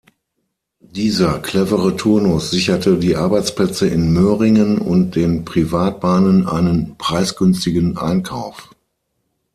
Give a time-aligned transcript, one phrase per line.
[0.95, 8.71] Dieser clevere Turnus sicherte die Arbeitsplätze in Möhringen und den Privatbahnen einen preisgünstigen Einkauf.